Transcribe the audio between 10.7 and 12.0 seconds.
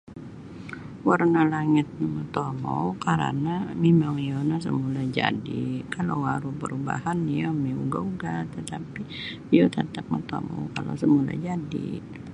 kalau samula jadi.